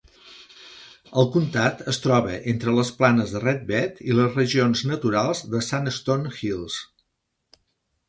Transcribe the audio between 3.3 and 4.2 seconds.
de Red Bed i